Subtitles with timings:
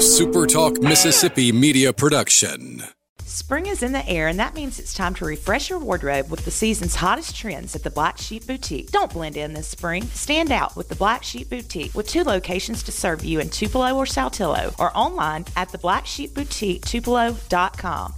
[0.00, 2.82] a SuperTalk Mississippi media production.
[3.22, 6.42] Spring is in the air, and that means it's time to refresh your wardrobe with
[6.46, 8.90] the season's hottest trends at the Black Sheep Boutique.
[8.92, 10.04] Don't blend in this spring.
[10.04, 13.94] Stand out with the Black Sheep Boutique with two locations to serve you in Tupelo
[13.94, 18.14] or Saltillo or online at the Black Sheep Boutique theblacksheepboutique.tupelo.com.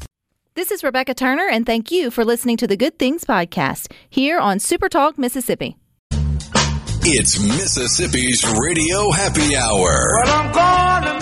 [0.55, 4.39] This is Rebecca Turner, and thank you for listening to the Good Things Podcast here
[4.39, 5.77] on Super Talk Mississippi.
[7.05, 10.23] It's Mississippi's Radio Happy Hour.
[10.25, 11.22] Well, I'm going to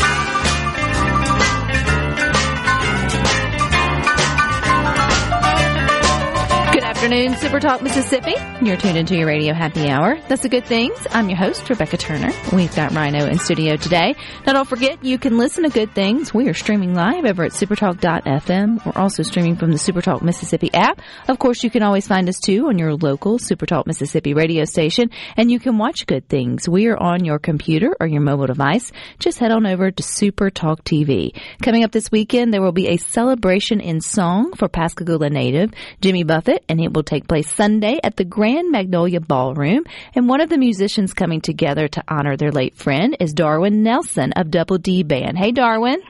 [7.01, 8.35] Afternoon, Super Talk Mississippi.
[8.61, 10.19] You're tuned into your radio happy hour.
[10.27, 11.07] That's the good things.
[11.09, 12.31] I'm your host, Rebecca Turner.
[12.53, 14.13] We've got Rhino in studio today.
[14.45, 16.31] Now don't forget, you can listen to good things.
[16.31, 18.85] We are streaming live over at supertalk.fm.
[18.85, 21.01] We're also streaming from the Supertalk Mississippi app.
[21.27, 25.09] Of course, you can always find us too on your local Supertalk Mississippi radio station
[25.35, 26.69] and you can watch good things.
[26.69, 28.91] We are on your computer or your mobile device.
[29.17, 31.35] Just head on over to Supertalk TV.
[31.63, 36.23] Coming up this weekend, there will be a celebration in song for Pascagoula native Jimmy
[36.23, 39.83] Buffett and it will take place Sunday at the Grand Magnolia Ballroom.
[40.15, 44.33] And one of the musicians coming together to honor their late friend is Darwin Nelson
[44.33, 45.37] of Double Dee Band.
[45.37, 46.01] Hey, Darwin.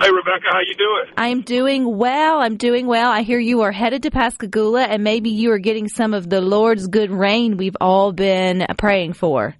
[0.00, 1.12] Hey Rebecca, how you doing?
[1.16, 2.38] I am doing well.
[2.38, 3.10] I'm doing well.
[3.10, 6.40] I hear you are headed to Pascagoula and maybe you are getting some of the
[6.40, 9.56] Lord's good rain we've all been praying for.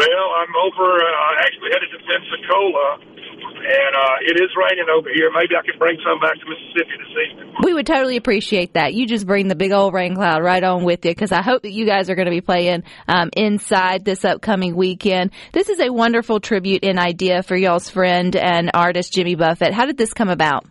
[0.00, 5.30] Well, I'm over, uh, actually headed to Pensacola, and uh, it is raining over here.
[5.30, 7.54] Maybe I can bring some back to Mississippi this evening.
[7.62, 8.94] We would totally appreciate that.
[8.94, 11.64] You just bring the big old rain cloud right on with you because I hope
[11.64, 15.32] that you guys are going to be playing um, inside this upcoming weekend.
[15.52, 19.74] This is a wonderful tribute and idea for y'all's friend and artist Jimmy Buffett.
[19.74, 20.64] How did this come about?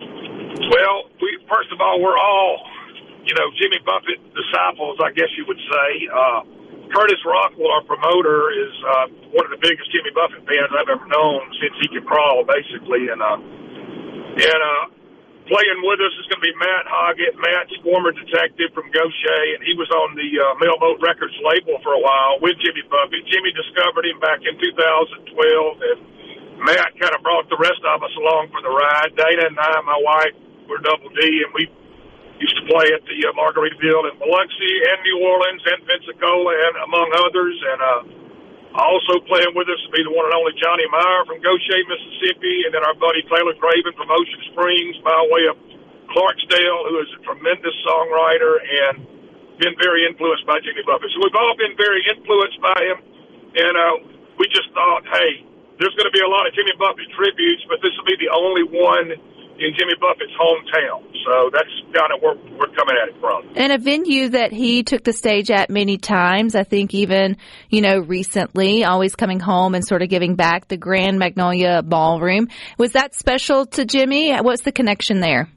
[0.00, 2.64] Well, we first of all, we're all,
[3.26, 6.08] you know, Jimmy Buffett disciples, I guess you would say.
[6.08, 10.90] Uh, Curtis Rockwell, our promoter, is uh, one of the biggest Jimmy Buffett fans I've
[10.90, 13.08] ever known since he could crawl, basically.
[13.08, 14.84] And uh, and uh,
[15.46, 17.34] playing with us is going to be Matt Hoggatt.
[17.38, 21.94] Matt's former detective from Gautier, and he was on the uh, Mailboat Records label for
[21.94, 23.22] a while with Jimmy Buffett.
[23.30, 25.98] Jimmy discovered him back in 2012, and
[26.64, 29.12] Matt kind of brought the rest of us along for the ride.
[29.14, 30.34] Dana and I, my wife,
[30.66, 31.68] we're Double Dee, and we
[32.66, 37.54] play at the uh, Margaritaville in Biloxi and New Orleans and Pensacola and among others.
[37.54, 38.00] And uh,
[38.74, 42.66] also playing with us will be the one and only Johnny Meyer from Gautier, Mississippi,
[42.66, 45.56] and then our buddy Taylor Craven from Ocean Springs by way of
[46.10, 49.06] Clarksdale, who is a tremendous songwriter and
[49.62, 51.10] been very influenced by Jimmy Buffett.
[51.14, 52.98] So we've all been very influenced by him,
[53.54, 53.94] and uh,
[54.38, 55.46] we just thought, hey,
[55.78, 58.30] there's going to be a lot of Jimmy Buffett tributes, but this will be the
[58.30, 59.14] only one
[59.58, 61.04] in Jimmy Buffett's hometown.
[61.24, 63.48] So that's kind of where we're coming at it from.
[63.56, 67.36] And a venue that he took the stage at many times, I think even,
[67.70, 72.48] you know, recently, always coming home and sort of giving back the Grand Magnolia Ballroom.
[72.78, 74.34] Was that special to Jimmy?
[74.36, 75.48] What's the connection there?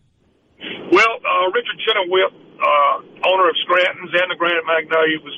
[0.92, 5.36] Well, uh, Richard Chenoweth, uh, owner of Scranton's and the Grand Magnolia, was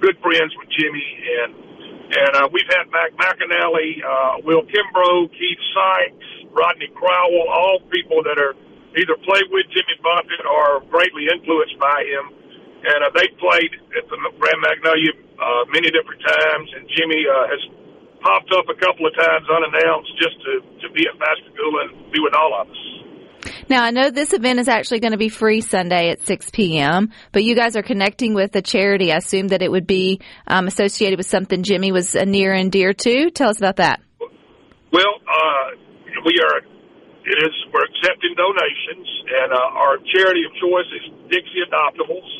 [0.00, 1.08] good friends with Jimmy,
[1.44, 1.70] and
[2.10, 8.22] and uh, we've had Mac McAnally, uh, Will Kimbrough, Keith Sykes, Rodney Crowell, all people
[8.26, 8.54] that are
[8.98, 12.24] either played with Jimmy Buffett or greatly influenced by him.
[12.80, 17.46] And uh, they played at the Grand Magnolia uh, many different times, and Jimmy uh,
[17.52, 17.62] has
[18.24, 22.20] popped up a couple of times unannounced just to, to be at Pascagoula and be
[22.20, 23.00] with all of us.
[23.68, 27.10] Now, I know this event is actually going to be free Sunday at 6 p.m.,
[27.32, 29.12] but you guys are connecting with a charity.
[29.12, 32.72] I assume that it would be um, associated with something Jimmy was uh, near and
[32.72, 33.30] dear to.
[33.30, 34.00] Tell us about that.
[34.92, 35.76] Well, uh,
[36.24, 41.64] we are, it is, we're accepting donations, and uh, our charity of choice is Dixie
[41.68, 42.30] Adoptables.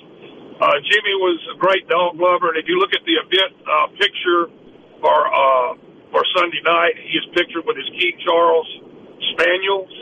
[0.61, 3.89] Uh, Jimmy was a great dog lover, and if you look at the event uh,
[3.97, 4.53] picture
[5.01, 5.71] for, uh,
[6.13, 8.69] for Sunday night, he is pictured with his King Charles
[9.33, 9.93] Spaniels.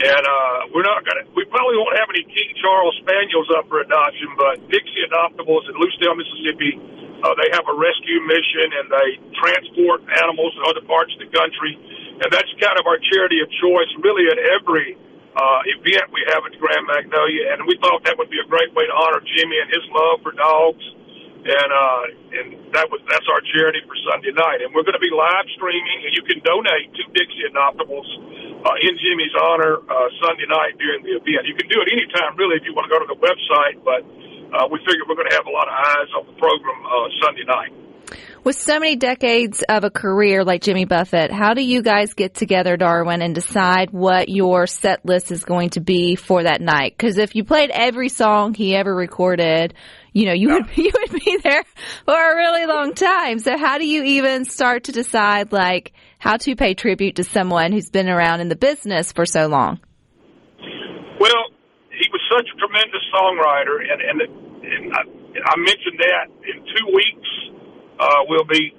[0.00, 3.84] And uh, we're not to, we probably won't have any King Charles Spaniels up for
[3.84, 6.72] adoption, but Dixie Adoptables in Lucedale, Mississippi,
[7.20, 11.30] uh, they have a rescue mission and they transport animals to other parts of the
[11.32, 11.76] country.
[12.20, 14.96] And that's kind of our charity of choice, really, at every
[15.36, 17.52] uh, event we have at Grand Magnolia.
[17.56, 20.20] And we thought that would be a great way to honor Jimmy and his love
[20.24, 20.84] for dogs.
[21.40, 22.04] And uh,
[22.36, 22.46] and
[22.76, 24.60] that was that's our charity for Sunday night.
[24.60, 28.04] And we're going to be live streaming, and you can donate to Dixie Adoptables
[28.60, 31.48] uh, in Jimmy's honor uh, Sunday night during the event.
[31.48, 33.80] You can do it anytime, really, if you want to go to the website.
[33.80, 34.04] But
[34.54, 37.08] uh, we figure we're going to have a lot of eyes on the program uh,
[37.22, 37.72] Sunday night.
[38.42, 42.34] With so many decades of a career like Jimmy Buffett, how do you guys get
[42.34, 46.94] together, Darwin, and decide what your set list is going to be for that night?
[46.96, 49.74] Because if you played every song he ever recorded,
[50.14, 51.62] you know, you would you would be there
[52.06, 53.38] for a really long time.
[53.40, 57.72] So how do you even start to decide like how to pay tribute to someone
[57.72, 59.80] who's been around in the business for so long?
[62.30, 65.02] Such a tremendous songwriter, and and, and I,
[65.50, 67.30] I mentioned that in two weeks
[67.98, 68.72] uh, we'll be.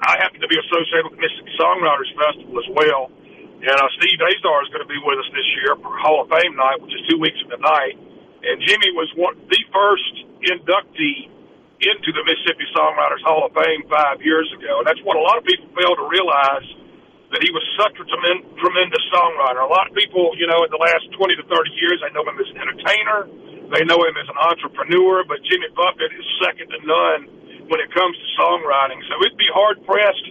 [0.00, 3.08] I happen to be associated with Mississippi Songwriters Festival as well,
[3.64, 6.28] and uh, Steve Azar is going to be with us this year for Hall of
[6.28, 7.96] Fame night, which is two weeks from tonight.
[8.44, 10.12] And Jimmy was one, the first
[10.44, 11.32] inductee
[11.80, 14.80] into the Mississippi Songwriters Hall of Fame five years ago.
[14.80, 16.68] And that's what a lot of people fail to realize
[17.34, 19.66] that he was such a tremendous, tremendous songwriter.
[19.66, 22.22] A lot of people, you know, in the last 20 to 30 years, they know
[22.22, 23.26] him as an entertainer.
[23.74, 27.20] They know him as an entrepreneur, but Jimmy Buffett is second to none
[27.66, 29.02] when it comes to songwriting.
[29.10, 30.26] So it'd be hard pressed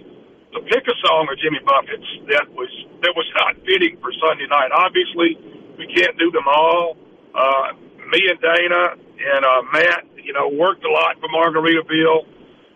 [0.56, 2.72] to pick a song of Jimmy Buffett's that was
[3.04, 4.72] that was not fitting for Sunday night.
[4.72, 5.36] Obviously,
[5.76, 6.96] we can't do them all.
[7.36, 7.76] Uh,
[8.08, 12.24] me and Dana and uh, Matt, you know, worked a lot for Margaritaville,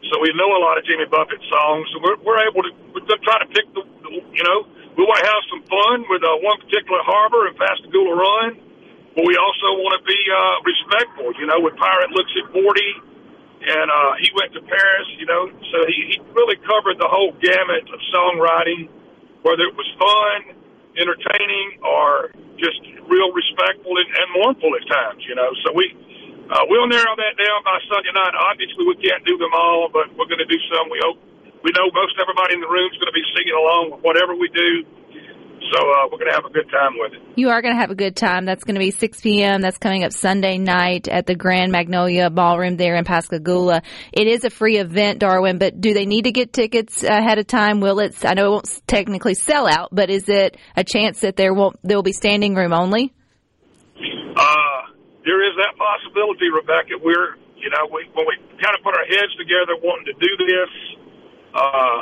[0.08, 1.84] so we know a lot of Jimmy Buffett songs.
[1.92, 3.84] So we're, we're able to we're try to pick the,
[4.32, 4.64] you know,
[4.96, 8.48] we want to have some fun with uh, one particular harbor and Pascagoula Run,
[9.14, 11.28] but we also want to be uh, respectful.
[11.36, 12.92] You know, with Pirate looks at forty
[13.60, 17.36] and uh, he went to Paris, you know, so he, he really covered the whole
[17.44, 18.88] gamut of songwriting,
[19.44, 20.56] whether it was fun,
[20.96, 25.52] entertaining, or just real respectful and, and mournful at times, you know.
[25.64, 25.92] So we
[26.50, 28.34] uh, we'll narrow that down by Sunday night.
[28.34, 30.90] Obviously, we can't do them all, but we're going to do some.
[30.90, 31.22] We hope
[31.62, 34.34] we know most everybody in the room is going to be singing along with whatever
[34.34, 34.82] we do.
[35.70, 37.20] So uh, we're going to have a good time with it.
[37.36, 38.46] You are going to have a good time.
[38.46, 39.60] That's going to be 6 p.m.
[39.60, 43.82] That's coming up Sunday night at the Grand Magnolia Ballroom there in Pascagoula.
[44.12, 47.46] It is a free event, Darwin, but do they need to get tickets ahead of
[47.46, 47.80] time?
[47.80, 48.16] Will it?
[48.24, 51.78] I know it won't technically sell out, but is it a chance that there won't
[51.84, 53.12] there will be standing room only?
[55.24, 56.96] There is that possibility, Rebecca.
[56.96, 60.32] We're you know we, when we kind of put our heads together wanting to do
[60.48, 60.72] this.
[61.52, 62.00] Uh,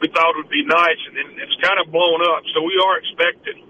[0.00, 2.40] we thought it would be nice, and it's kind of blown up.
[2.56, 3.68] So we are expecting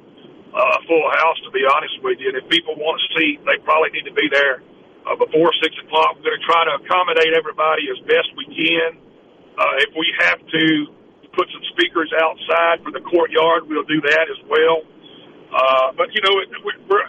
[0.54, 2.30] uh, a full house, to be honest with you.
[2.30, 4.62] And if people want to see, they probably need to be there
[5.10, 6.18] uh, before six o'clock.
[6.18, 8.98] We're going to try to accommodate everybody as best we can.
[9.58, 10.64] Uh, if we have to
[11.34, 14.86] put some speakers outside for the courtyard, we'll do that as well.
[15.50, 17.06] Uh, but you know, it, we, we're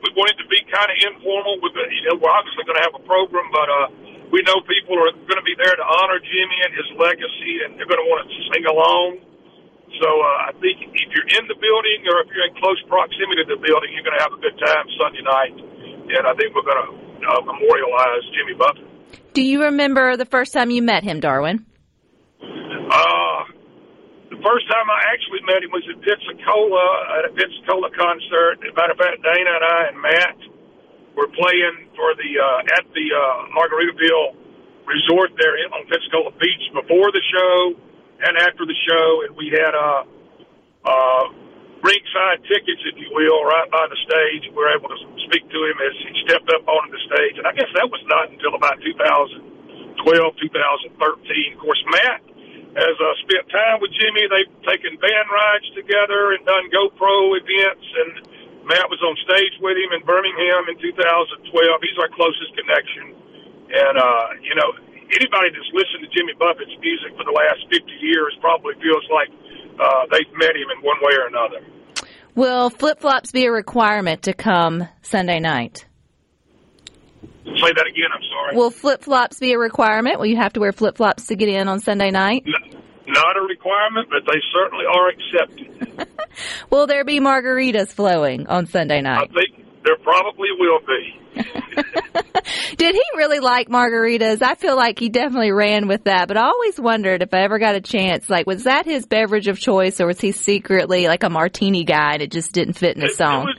[0.00, 1.60] we want it to be kind of informal.
[1.60, 3.86] With the, you know, we're obviously going to have a program, but uh,
[4.32, 7.76] we know people are going to be there to honor Jimmy and his legacy, and
[7.76, 9.20] they're going to want to sing along.
[9.98, 13.42] So uh, I think if you're in the building or if you're in close proximity
[13.42, 15.54] to the building, you're going to have a good time Sunday night.
[16.14, 16.90] And I think we're going to
[17.26, 18.86] uh, memorialize Jimmy Buffett.
[19.34, 21.66] Do you remember the first time you met him, Darwin?
[22.42, 23.19] Uh,
[24.44, 26.86] first time I actually met him was at Pensacola
[27.20, 28.62] at a Pensacola concert.
[28.64, 30.38] As a matter of fact, Dana and I and Matt
[31.16, 34.36] were playing for the uh, at the uh, Margaritaville
[34.86, 37.78] Resort there on Pensacola Beach before the show
[38.20, 40.02] and after the show, and we had uh,
[40.84, 41.24] uh,
[41.80, 44.44] ringside tickets, if you will, right by the stage.
[44.52, 47.46] We were able to speak to him as he stepped up onto the stage, and
[47.48, 51.56] I guess that was not until about 2012, 2013.
[51.56, 52.29] Of course, Matt
[52.76, 54.26] has uh, spent time with Jimmy.
[54.30, 58.30] They've taken van rides together and done GoPro events and
[58.70, 61.50] Matt was on stage with him in Birmingham in 2012.
[61.82, 63.18] He's our closest connection.
[63.66, 64.70] And, uh, you know,
[65.10, 69.30] anybody that's listened to Jimmy Buffett's music for the last 50 years probably feels like
[69.74, 71.60] uh, they've met him in one way or another.
[72.34, 75.86] Will flip flops be a requirement to come Sunday night?
[77.44, 78.56] Say that again, I'm sorry.
[78.56, 80.18] Will flip flops be a requirement?
[80.18, 82.44] Will you have to wear flip flops to get in on Sunday night?
[82.46, 82.58] No,
[83.10, 86.08] not a requirement, but they certainly are accepted.
[86.70, 89.28] Will there be margaritas flowing on Sunday night?
[89.30, 91.16] I think there probably will be.
[92.76, 94.42] Did he really like margaritas?
[94.42, 97.58] I feel like he definitely ran with that, but I always wondered if I ever
[97.58, 101.22] got a chance, like, was that his beverage of choice or was he secretly like
[101.22, 103.44] a martini guy and it just didn't fit in his It, it song?
[103.44, 103.56] was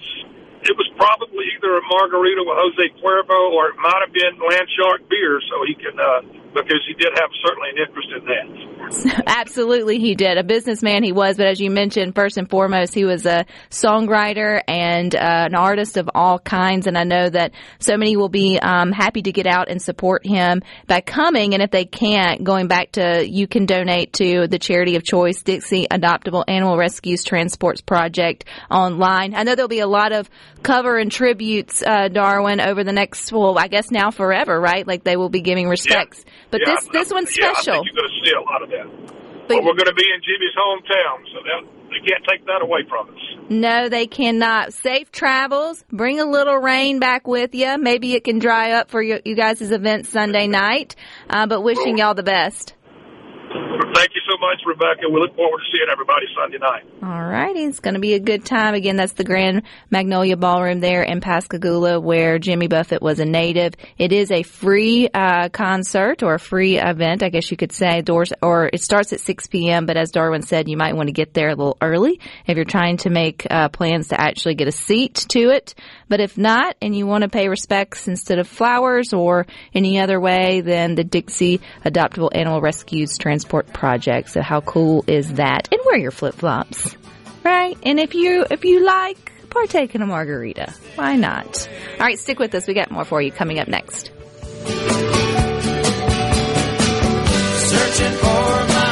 [0.63, 5.10] it was probably either a margarita with Jose Cuervo or it might have been Landshark
[5.10, 6.22] beer, so he can uh,
[6.53, 9.24] because he did have certainly an interest in that.
[9.25, 10.38] Absolutely, he did.
[10.38, 14.62] A businessman he was, but as you mentioned, first and foremost, he was a songwriter
[14.67, 16.88] and uh, an artist of all kinds.
[16.88, 20.25] And I know that so many will be um, happy to get out and support
[20.25, 21.53] him by coming.
[21.53, 25.41] And if they can't, going back to you can donate to the charity of choice,
[25.41, 29.36] Dixie Adoptable Animal Rescues Transports Project online.
[29.36, 30.29] I know there'll be a lot of
[30.63, 34.86] cover and tributes, uh, Darwin, over the next, well, I guess now forever, right?
[34.88, 36.24] Like they will be giving respects.
[36.25, 36.32] Yeah.
[36.51, 37.84] But yeah, this this one's yeah, special.
[37.84, 39.08] You're going to see a lot of that.
[39.48, 42.62] But- But we're going to be in Jimmy's hometown, so that they can't take that
[42.62, 43.20] away from us.
[43.50, 44.72] No, they cannot.
[44.74, 45.84] Safe travels.
[45.91, 47.77] Bring a little rain back with you.
[47.77, 50.96] Maybe it can dry up for you, you guys' event Sunday night.
[51.30, 52.75] Uh, but wishing y'all the best.
[53.93, 55.10] Thank you so much, Rebecca.
[55.10, 56.84] We look forward to seeing everybody Sunday night.
[57.03, 57.65] All righty.
[57.65, 58.74] It's going to be a good time.
[58.74, 63.74] Again, that's the Grand Magnolia Ballroom there in Pascagoula where Jimmy Buffett was a native.
[63.98, 68.01] It is a free uh, concert or a free event, I guess you could say.
[68.01, 69.86] Doors or it starts at 6 p.m.
[69.86, 72.65] But as Darwin said, you might want to get there a little early if you're
[72.65, 75.75] trying to make uh, plans to actually get a seat to it.
[76.08, 80.20] But if not, and you want to pay respects instead of flowers or any other
[80.20, 84.29] way, then the Dixie Adoptable Animal Rescues Transport Project.
[84.29, 85.67] So how cool is that?
[85.71, 86.95] And wear your flip flops,
[87.43, 87.75] right?
[87.81, 90.71] And if you if you like, partake in a margarita.
[90.95, 91.67] Why not?
[91.93, 92.67] All right, stick with us.
[92.67, 94.12] We got more for you coming up next.
[97.71, 98.90] Searching for my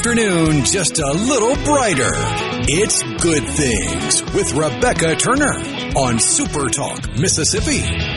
[0.00, 2.08] afternoon just a little brighter.
[2.66, 5.52] It's Good Things with Rebecca Turner
[5.94, 8.09] on Super Talk, Mississippi.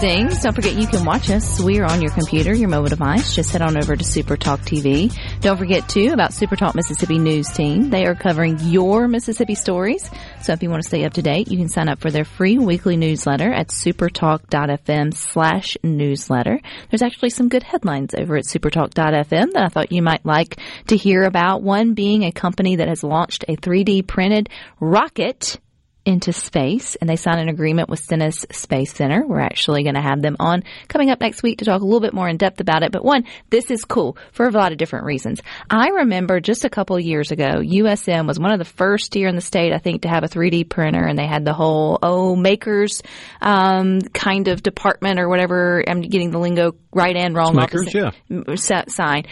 [0.00, 0.40] Things.
[0.40, 1.60] Don't forget you can watch us.
[1.60, 3.34] We're on your computer, your mobile device.
[3.34, 5.14] Just head on over to Super Talk TV.
[5.42, 7.90] Don't forget too about Super Talk Mississippi News Team.
[7.90, 10.08] They are covering your Mississippi stories.
[10.40, 12.24] So if you want to stay up to date, you can sign up for their
[12.24, 16.62] free weekly newsletter at supertalk.fm slash newsletter.
[16.90, 20.96] There's actually some good headlines over at supertalk.fm that I thought you might like to
[20.96, 21.62] hear about.
[21.62, 24.48] One being a company that has launched a 3D printed
[24.80, 25.58] rocket
[26.04, 29.26] into space and they signed an agreement with Stennis Space Center.
[29.26, 32.00] We're actually going to have them on coming up next week to talk a little
[32.00, 32.92] bit more in depth about it.
[32.92, 35.42] But one, this is cool for a lot of different reasons.
[35.68, 39.28] I remember just a couple of years ago, USM was one of the first here
[39.28, 41.98] in the state, I think, to have a 3D printer and they had the whole,
[42.02, 43.02] oh, makers,
[43.42, 45.84] um, kind of department or whatever.
[45.86, 47.54] I'm getting the lingo right and wrong.
[47.54, 47.92] Makers,
[48.56, 49.24] sa- sign.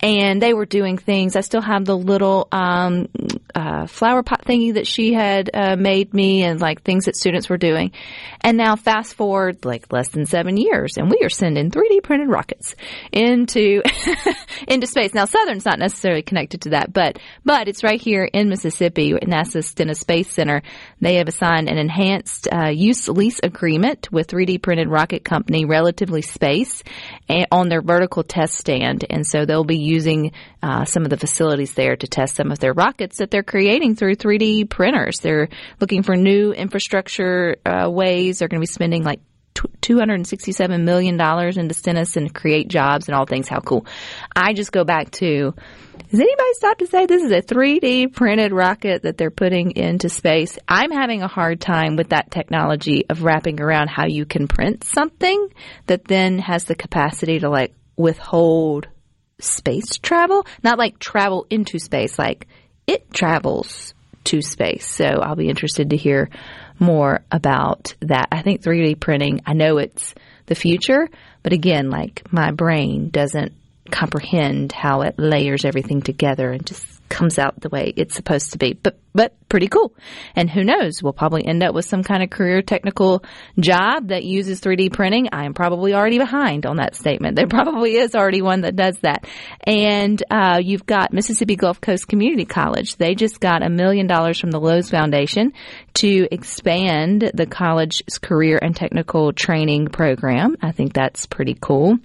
[0.00, 1.36] And they were doing things.
[1.36, 3.08] I still have the little, um,
[3.54, 7.48] uh, flower pot thingy that she had, uh, made me and like things that students
[7.48, 7.92] were doing.
[8.40, 12.28] And now fast forward like less than seven years and we are sending 3D printed
[12.28, 12.74] rockets
[13.12, 13.82] into,
[14.68, 15.14] into space.
[15.14, 19.22] Now Southern's not necessarily connected to that, but, but it's right here in Mississippi, at
[19.22, 20.62] NASA's Stennis Space Center.
[21.00, 26.22] They have assigned an enhanced, uh, use lease agreement with 3D printed rocket company Relativity
[26.22, 26.82] Space
[27.50, 29.04] on their vertical test stand.
[29.08, 32.58] And so they'll be using uh, some of the facilities there to test some of
[32.58, 35.20] their rockets that they're creating through 3D printers.
[35.20, 35.48] They're
[35.80, 38.38] looking for new infrastructure uh, ways.
[38.38, 39.20] They're going to be spending like
[39.54, 43.48] $267 million into Stennis and create jobs and all things.
[43.48, 43.86] How cool.
[44.34, 45.54] I just go back to,
[46.10, 50.08] has anybody stopped to say this is a 3D printed rocket that they're putting into
[50.08, 50.58] space?
[50.68, 54.84] I'm having a hard time with that technology of wrapping around how you can print
[54.84, 55.48] something
[55.86, 58.88] that then has the capacity to like withhold
[59.38, 60.46] space travel.
[60.62, 62.46] Not like travel into space, like
[62.86, 63.94] it travels
[64.24, 64.86] to space.
[64.86, 66.30] So I'll be interested to hear
[66.78, 68.28] more about that.
[68.32, 70.14] I think 3D printing, I know it's
[70.46, 71.08] the future,
[71.42, 73.52] but again, like my brain doesn't
[73.90, 78.58] comprehend how it layers everything together and just comes out the way it's supposed to
[78.58, 78.72] be.
[78.72, 79.94] But but pretty cool.
[80.34, 81.02] And who knows?
[81.02, 83.22] We'll probably end up with some kind of career technical
[83.60, 85.28] job that uses 3D printing.
[85.32, 87.36] I am probably already behind on that statement.
[87.36, 89.26] There probably is already one that does that.
[89.64, 92.96] And uh, you've got Mississippi Gulf Coast Community College.
[92.96, 95.52] They just got a million dollars from the Lowe's Foundation
[95.94, 100.56] to expand the college's career and technical training program.
[100.62, 101.98] I think that's pretty cool.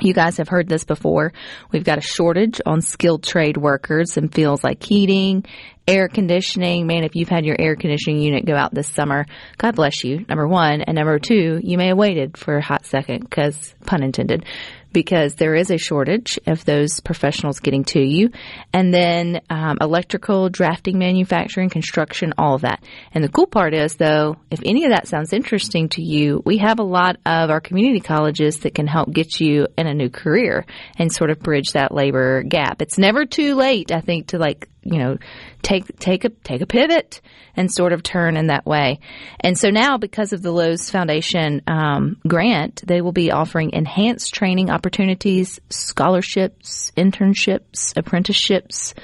[0.00, 1.32] You guys have heard this before.
[1.70, 5.44] We've got a shortage on skilled trade workers in fields like heating,
[5.86, 6.86] air conditioning.
[6.86, 9.26] Man, if you've had your air conditioning unit go out this summer,
[9.58, 10.24] God bless you.
[10.28, 10.80] Number one.
[10.80, 14.44] And number two, you may have waited for a hot second because, pun intended,
[14.92, 18.30] because there is a shortage of those professionals getting to you.
[18.72, 22.82] And then um, electrical, drafting, manufacturing, construction, all of that.
[23.12, 26.58] And the cool part is, though, if any of that sounds interesting to you, we
[26.58, 30.10] have a lot of our community colleges that can help get you in a new
[30.10, 30.66] career
[30.98, 32.82] and sort of bridge that labor gap.
[32.82, 35.18] It's never too late, I think, to like you know
[35.62, 37.20] take take a take a pivot
[37.56, 39.00] and sort of turn in that way.
[39.40, 44.34] And so now, because of the Lowe's Foundation um, grant, they will be offering enhanced
[44.34, 48.94] training opportunities, scholarships, internships, apprenticeships,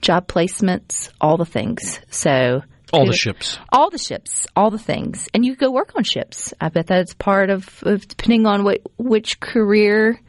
[0.00, 2.00] job placements, all the things.
[2.10, 2.62] So.
[2.92, 3.58] All the ships.
[3.72, 6.54] All the ships, all the things, and you go work on ships.
[6.60, 10.20] I bet that's part of, of depending on what which career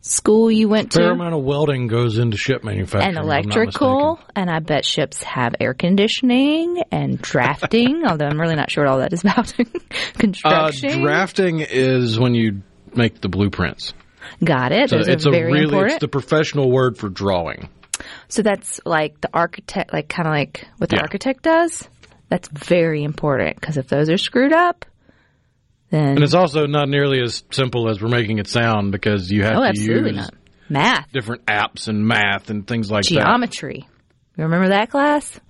[0.00, 0.98] school you went to?
[0.98, 3.16] Fair amount of welding goes into ship manufacturing.
[3.16, 8.02] and if I'm not electrical, and I bet ships have air conditioning and drafting.
[8.08, 9.52] although I'm really not sure what all that is about.
[9.62, 12.62] Uh, Construction, drafting is when you
[12.94, 13.94] make the blueprints.
[14.42, 14.90] got it.
[14.90, 15.92] So Those it's a very really important.
[15.94, 17.68] it's the professional word for drawing.
[18.28, 21.02] so that's like the architect, like kind of like what the Yeah.
[21.02, 21.88] architect does.
[22.28, 24.84] That's very important because if those are screwed up,
[25.90, 29.42] then And it's also not nearly as simple as we're making it sound because you
[29.42, 30.34] have oh, to absolutely use not.
[30.68, 33.10] Math, different apps and math and things like that.
[33.10, 33.88] geometry.
[34.36, 35.40] You remember that class?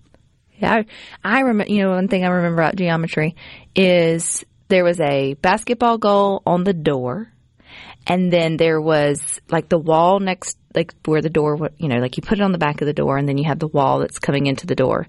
[0.58, 0.82] Yeah,
[1.22, 1.72] I, I remember.
[1.72, 3.36] You know, one thing I remember about geometry
[3.74, 7.30] is there was a basketball goal on the door,
[8.06, 12.16] and then there was like the wall next, like where the door, you know, like
[12.16, 14.00] you put it on the back of the door, and then you have the wall
[14.00, 15.06] that's coming into the door,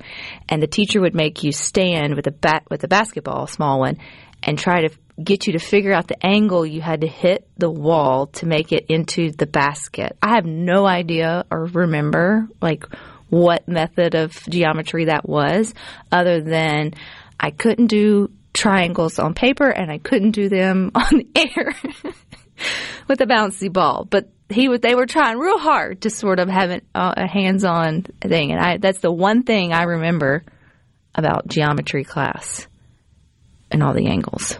[0.49, 3.97] and the teacher would make you stand with a bat with a basketball, small one,
[4.43, 4.89] and try to
[5.23, 8.71] get you to figure out the angle you had to hit the wall to make
[8.71, 10.17] it into the basket.
[10.21, 12.85] I have no idea or remember like
[13.29, 15.73] what method of geometry that was
[16.11, 16.93] other than
[17.39, 21.75] I couldn't do triangles on paper and I couldn't do them on air
[23.07, 24.05] with a bouncy ball.
[24.09, 28.51] But he they were trying real hard to sort of have uh, a hands-on thing
[28.51, 30.43] and I that's the one thing I remember
[31.15, 32.67] about geometry class
[33.71, 34.57] and all the angles.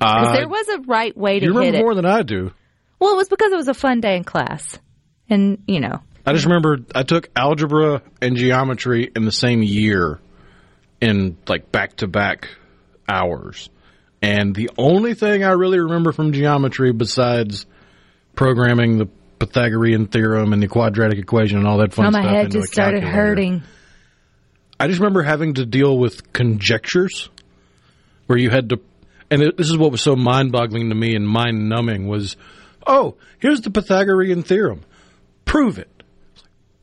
[0.00, 1.82] Uh, there was a right way to you hit remember it.
[1.82, 2.52] more than I do.
[2.98, 4.78] well, it was because it was a fun day in class,
[5.28, 10.20] and you know, I just remember I took algebra and geometry in the same year
[11.00, 12.48] in like back to back
[13.08, 13.70] hours.
[14.22, 17.66] And the only thing I really remember from geometry besides
[18.34, 22.30] programming the Pythagorean theorem and the quadratic equation and all that fun oh, stuff my
[22.30, 23.62] head just started hurting.
[24.80, 27.28] I just remember having to deal with conjectures
[28.26, 28.80] where you had to,
[29.30, 32.36] and it, this is what was so mind boggling to me and mind numbing was,
[32.86, 34.84] oh, here's the Pythagorean theorem.
[35.44, 35.90] Prove it.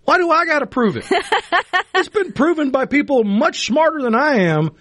[0.05, 1.05] Why do I got to prove it?
[1.95, 4.71] it's been proven by people much smarter than I am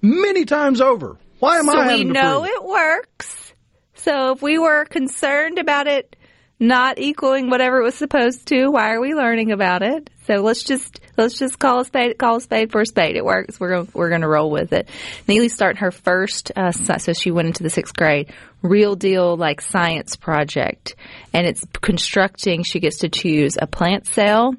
[0.00, 1.16] many times over.
[1.38, 3.52] Why am So I we having to know prove it works.
[3.94, 6.16] So if we were concerned about it
[6.62, 10.08] not equaling whatever it was supposed to, why are we learning about it?
[10.26, 13.16] So let's just let's just call a spade call a spade for a spade.
[13.16, 13.58] It works.
[13.58, 14.88] We're gonna, we're going to roll with it.
[15.26, 19.60] Neely's starting her first, uh, so she went into the sixth grade, real deal like
[19.60, 20.94] science project,
[21.32, 22.62] and it's constructing.
[22.62, 24.54] She gets to choose a plant cell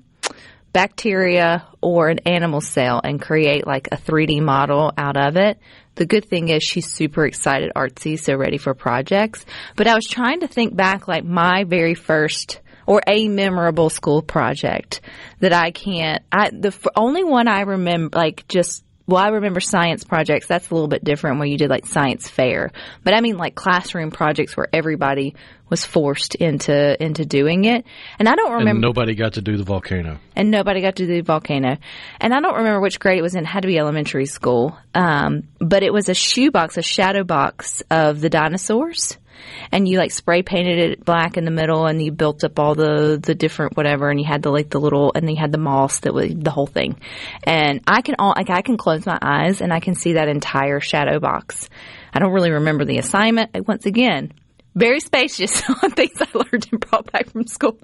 [0.74, 5.60] bacteria or an animal cell and create like a 3D model out of it.
[5.96, 9.46] The good thing is she's super excited, artsy, so ready for projects.
[9.76, 14.22] But I was trying to think back like my very first or a memorable school
[14.22, 15.02] project
[15.40, 20.04] that I can't, I, the only one I remember, like just well, I remember science
[20.04, 20.48] projects.
[20.48, 22.72] That's a little bit different where you did like science fair.
[23.04, 25.36] But I mean like classroom projects where everybody
[25.70, 27.86] was forced into into doing it.
[28.20, 30.20] And I don't And remember nobody got to do the volcano.
[30.36, 31.78] and nobody got to do the volcano.
[32.22, 33.44] And I don't remember which grade it was in.
[33.44, 34.78] It had to be elementary school.
[34.94, 39.18] Um, but it was a shoebox, a shadow box of the dinosaurs.
[39.72, 42.76] And you like spray painted it black in the middle, and you built up all
[42.76, 45.58] the the different whatever, and you had the like the little, and you had the
[45.58, 47.00] moss that was the whole thing.
[47.44, 50.28] And I can all like I can close my eyes and I can see that
[50.28, 51.70] entire shadow box.
[52.14, 53.68] I don't really remember the assignment.
[53.68, 54.34] Once again,
[54.76, 57.80] very spacious on things I learned and brought back from school.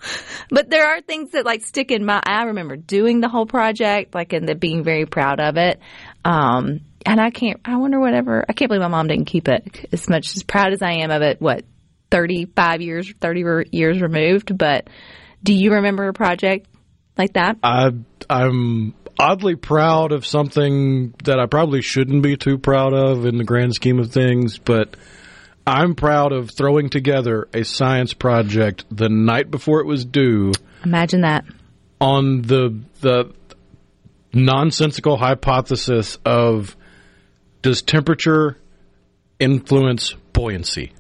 [0.50, 2.22] But there are things that like stick in my.
[2.24, 5.80] I remember doing the whole project, like and the being very proud of it.
[6.26, 7.60] Um, and I can't.
[7.66, 8.46] I wonder whatever.
[8.48, 11.12] I can't believe my mom didn't keep it as much as proud as I am
[11.12, 11.42] of it.
[11.42, 11.66] What
[12.12, 14.58] thirty five years, thirty years removed.
[14.58, 14.90] But
[15.44, 16.68] do you remember a project
[17.18, 17.58] like that?
[17.64, 17.92] I
[18.30, 23.44] I'm oddly proud of something that I probably shouldn't be too proud of in the
[23.44, 24.96] grand scheme of things, but
[25.70, 30.52] I'm proud of throwing together a science project the night before it was due
[30.84, 31.46] Imagine that.
[32.02, 33.32] on the the
[34.34, 36.76] nonsensical hypothesis of
[37.62, 38.58] does temperature
[39.40, 40.94] influence buoyancy?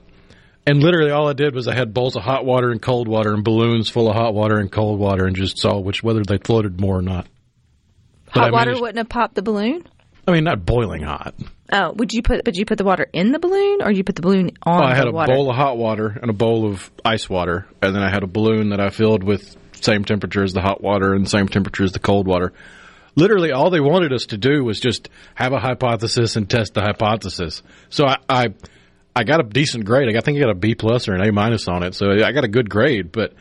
[0.65, 3.33] And literally all I did was I had bowls of hot water and cold water
[3.33, 6.37] and balloons full of hot water and cold water and just saw which whether they
[6.37, 7.27] floated more or not.
[8.33, 9.87] But I Hot water managed- wouldn't have popped the balloon.
[10.27, 11.33] I mean, not boiling hot.
[11.71, 12.43] Oh, would you put?
[12.43, 14.87] But you put the water in the balloon, or you put the balloon on Well,
[14.89, 15.33] I had a water?
[15.33, 18.27] bowl of hot water and a bowl of ice water, and then I had a
[18.27, 21.91] balloon that I filled with same temperature as the hot water and same temperature as
[21.91, 22.53] the cold water.
[23.15, 26.81] Literally, all they wanted us to do was just have a hypothesis and test the
[26.81, 27.61] hypothesis.
[27.89, 28.53] So I, I,
[29.15, 30.15] I got a decent grade.
[30.15, 31.95] I think I got a B plus or an A minus on it.
[31.95, 33.33] So I got a good grade, but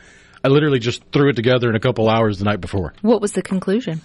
[0.43, 2.93] I literally just threw it together in a couple hours the night before.
[3.01, 4.01] What was the conclusion?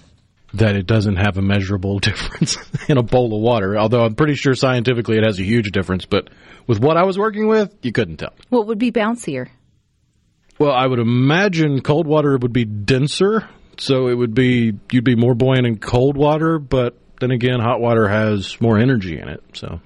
[0.55, 2.57] That it doesn't have a measurable difference
[2.88, 3.77] in a bowl of water.
[3.77, 6.29] Although I'm pretty sure scientifically it has a huge difference, but
[6.67, 8.35] with what I was working with, you couldn't tell.
[8.49, 9.49] What would be bouncier?
[10.59, 15.17] Well, I would imagine cold water would be denser, so it would be you'd be
[15.17, 16.59] more buoyant in cold water.
[16.59, 19.43] But then again, hot water has more energy in it.
[19.55, 19.81] So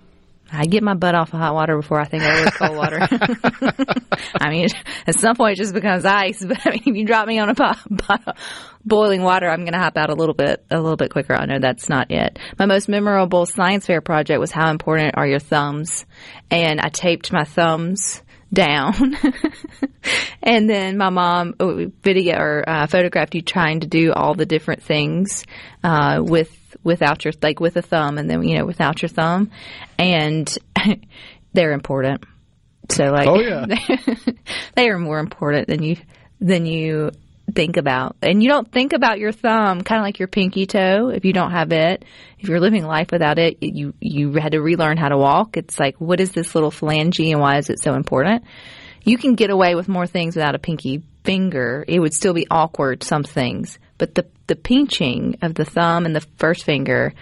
[0.50, 3.00] I get my butt off of hot water before I think I would cold water.
[4.40, 4.68] I mean,
[5.06, 6.44] at some point it just becomes ice.
[6.48, 8.36] But I mean, if you drop me on a pot, pot of
[8.84, 11.34] boiling water, I'm going to hop out a little bit, a little bit quicker.
[11.34, 12.38] I know that's not it.
[12.58, 16.06] My most memorable science fair project was how important are your thumbs,
[16.50, 19.16] and I taped my thumbs down.
[20.42, 24.46] and then my mom uh, video or uh, photographed you trying to do all the
[24.46, 25.44] different things
[25.84, 29.50] uh, with without your like with a thumb, and then you know without your thumb,
[29.98, 30.56] and
[31.52, 32.24] they're important.
[32.90, 33.66] So like, Oh, yeah.
[34.74, 35.96] they are more important than you
[36.40, 37.10] than you
[37.54, 41.08] think about, and you don't think about your thumb, kind of like your pinky toe.
[41.08, 42.04] If you don't have it,
[42.38, 45.56] if you're living life without it, you you had to relearn how to walk.
[45.56, 48.44] It's like, what is this little phalange, and why is it so important?
[49.04, 51.84] You can get away with more things without a pinky finger.
[51.86, 56.16] It would still be awkward some things, but the the pinching of the thumb and
[56.16, 57.12] the first finger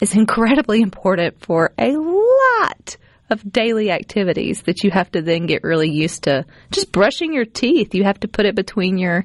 [0.00, 2.96] is incredibly important for a lot
[3.28, 6.44] of daily activities that you have to then get really used to.
[6.70, 9.24] Just brushing your teeth, you have to put it between your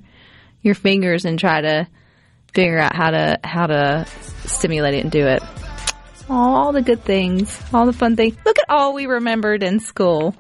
[0.61, 1.87] your fingers and try to
[2.53, 4.07] figure out how to how to
[4.45, 5.43] stimulate it and do it.
[6.29, 8.37] All the good things, all the fun things.
[8.45, 10.35] Look at all we remembered in school.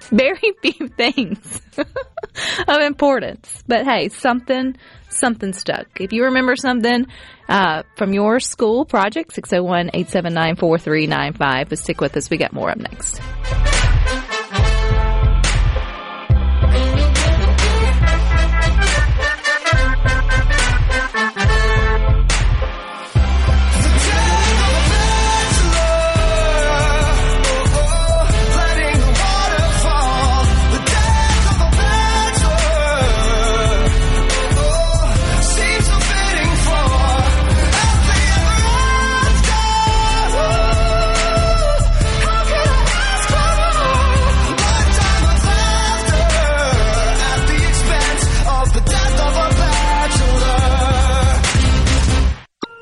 [0.10, 3.62] Very few things of importance.
[3.66, 4.76] But hey, something
[5.08, 6.00] something stuck.
[6.00, 7.06] If you remember something
[7.48, 11.68] uh, from your school project, 601 879 4395.
[11.68, 12.30] But stick with us.
[12.30, 13.20] We got more up next.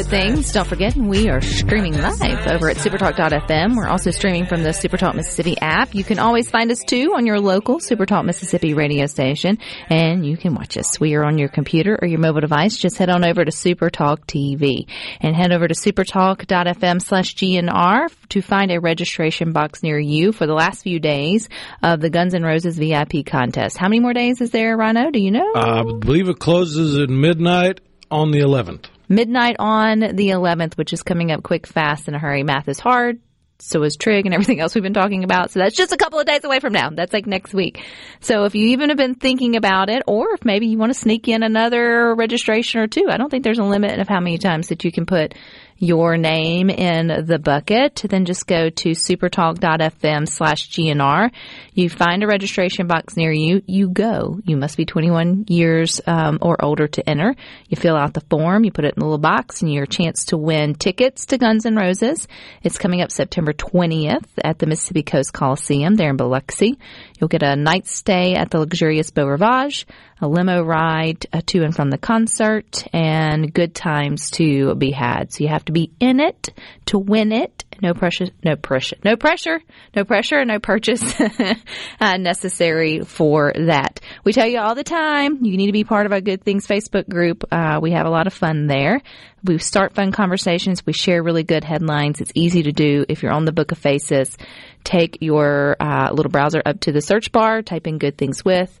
[0.00, 0.52] Good Things.
[0.52, 3.76] Don't forget, we are streaming live over at supertalk.fm.
[3.76, 5.94] We're also streaming from the Supertalk Mississippi app.
[5.94, 9.58] You can always find us too on your local Supertalk Mississippi radio station,
[9.90, 10.98] and you can watch us.
[10.98, 12.78] We are on your computer or your mobile device.
[12.78, 14.88] Just head on over to Supertalk TV
[15.20, 20.46] and head over to supertalk.fm slash GNR to find a registration box near you for
[20.46, 21.50] the last few days
[21.82, 23.76] of the Guns N' Roses VIP contest.
[23.76, 25.10] How many more days is there, Rhino?
[25.10, 25.52] Do you know?
[25.54, 28.86] I believe it closes at midnight on the 11th.
[29.10, 32.42] Midnight on the 11th, which is coming up quick, fast, in a hurry.
[32.42, 33.20] Math is hard.
[33.62, 35.50] So is Trig and everything else we've been talking about.
[35.50, 36.88] So that's just a couple of days away from now.
[36.90, 37.84] That's like next week.
[38.20, 40.98] So if you even have been thinking about it, or if maybe you want to
[40.98, 44.38] sneak in another registration or two, I don't think there's a limit of how many
[44.38, 45.34] times that you can put
[45.80, 51.30] your name in the bucket, then just go to supertalk.fm slash GNR.
[51.72, 53.62] You find a registration box near you.
[53.66, 54.38] You go.
[54.44, 57.34] You must be 21 years um, or older to enter.
[57.68, 58.64] You fill out the form.
[58.64, 61.64] You put it in the little box and your chance to win tickets to Guns
[61.64, 62.28] N' Roses.
[62.62, 66.78] It's coming up September 20th at the Mississippi Coast Coliseum there in Biloxi.
[67.18, 69.86] You'll get a night stay at the luxurious Beau Rivage,
[70.20, 75.32] a limo ride uh, to and from the concert, and good times to be had.
[75.32, 76.50] So you have to be in it
[76.86, 77.64] to win it.
[77.82, 79.60] No pressure, no pressure, no pressure,
[79.96, 81.02] no pressure, no purchase
[82.00, 84.00] uh, necessary for that.
[84.24, 86.66] We tell you all the time, you need to be part of our Good Things
[86.66, 87.44] Facebook group.
[87.50, 89.00] Uh, we have a lot of fun there.
[89.42, 90.84] We start fun conversations.
[90.84, 92.20] We share really good headlines.
[92.20, 94.36] It's easy to do if you're on the Book of Faces.
[94.84, 98.78] Take your uh, little browser up to the search bar, type in Good Things With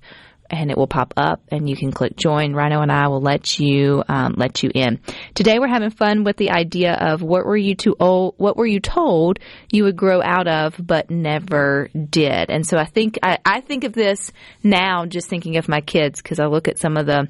[0.50, 2.52] and it will pop up and you can click join.
[2.52, 5.00] Rhino and I will let you um, let you in.
[5.34, 8.66] Today we're having fun with the idea of what were you too old, what were
[8.66, 9.38] you told
[9.70, 12.50] you would grow out of but never did.
[12.50, 14.32] And so I think I, I think of this
[14.62, 17.28] now just thinking of my kids because I look at some of the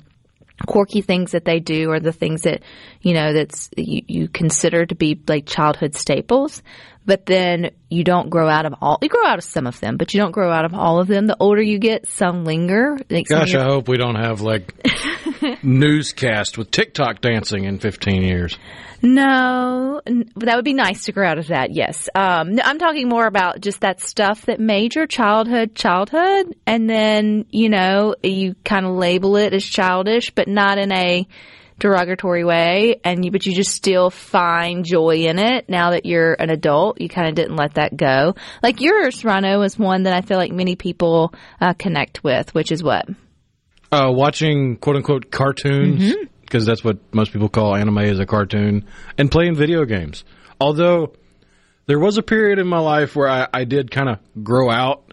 [0.67, 2.63] quirky things that they do or the things that
[3.01, 6.63] you know that's you, you consider to be like childhood staples
[7.11, 9.97] but then you don't grow out of all you grow out of some of them
[9.97, 12.97] but you don't grow out of all of them the older you get some linger
[13.11, 14.73] like Gosh, I hope we don't have like
[15.65, 18.57] newscast with TikTok dancing in 15 years.
[19.03, 21.73] No, that would be nice to grow out of that.
[21.73, 26.89] Yes, um, I'm talking more about just that stuff that made your childhood childhood, and
[26.89, 31.27] then you know you kind of label it as childish, but not in a
[31.81, 36.35] derogatory way, and you but you just still find joy in it now that you're
[36.35, 37.01] an adult.
[37.01, 38.35] You kind of didn't let that go.
[38.63, 42.71] Like yours, Rhino, is one that I feel like many people uh, connect with, which
[42.71, 43.09] is what.
[43.91, 48.87] Uh, watching quote unquote cartoons, because that's what most people call anime as a cartoon,
[49.19, 50.25] and playing video games.
[50.61, 51.15] Although
[51.87, 55.13] there was a period in my life where I, I did kind of grow out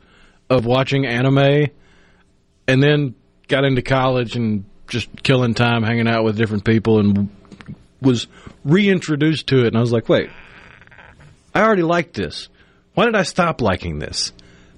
[0.50, 1.72] of watching anime,
[2.68, 3.16] and then
[3.48, 7.30] got into college and just killing time hanging out with different people and
[8.02, 8.28] was
[8.64, 9.68] reintroduced to it.
[9.68, 10.30] And I was like, wait,
[11.54, 12.50] I already liked this.
[12.94, 14.32] Why did I stop liking this?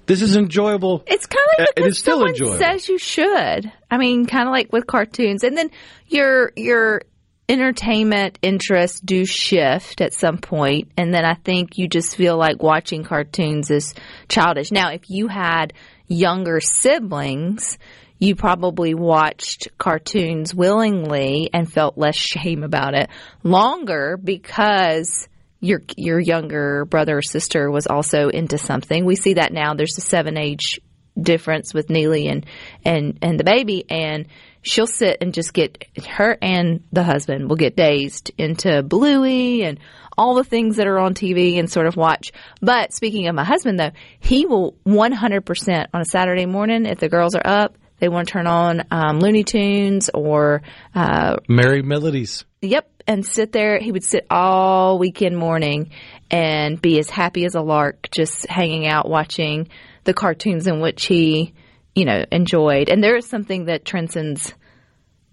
[0.06, 1.04] This is enjoyable.
[1.06, 2.58] It's kind of like because is still someone enjoyable.
[2.58, 3.72] says you should.
[3.90, 5.70] I mean, kind of like with cartoons, and then
[6.08, 7.02] your your
[7.48, 12.60] entertainment interests do shift at some point, and then I think you just feel like
[12.60, 13.94] watching cartoons is
[14.28, 14.72] childish.
[14.72, 15.74] Now, if you had
[16.10, 17.78] younger siblings.
[18.20, 23.08] You probably watched cartoons willingly and felt less shame about it
[23.42, 25.26] longer because
[25.58, 29.04] your your younger brother or sister was also into something.
[29.04, 29.74] We see that now.
[29.74, 30.80] There's a seven age
[31.20, 32.46] difference with Neely and
[32.84, 34.26] and and the baby, and
[34.62, 39.78] she'll sit and just get her and the husband will get dazed into Bluey and
[40.18, 42.32] all the things that are on TV and sort of watch.
[42.60, 47.08] But speaking of my husband though, he will 100% on a Saturday morning if the
[47.08, 47.76] girls are up.
[48.00, 50.62] They want to turn on um, Looney Tunes or
[50.94, 52.44] uh, Merrie Melodies.
[52.62, 53.78] Yep, and sit there.
[53.78, 55.90] He would sit all weekend morning
[56.30, 59.68] and be as happy as a lark, just hanging out watching
[60.04, 61.54] the cartoons in which he,
[61.94, 62.88] you know, enjoyed.
[62.88, 64.54] And there is something that transcends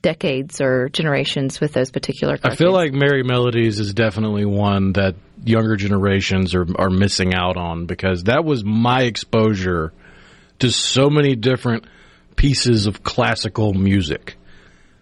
[0.01, 5.15] decades or generations with those particular I feel like Merrie Melodies is definitely one that
[5.43, 9.91] younger generations are are missing out on because that was my exposure
[10.59, 11.85] to so many different
[12.37, 14.37] pieces of classical music